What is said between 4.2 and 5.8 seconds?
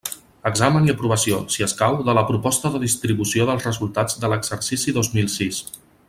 de l'exercici dos mil sis.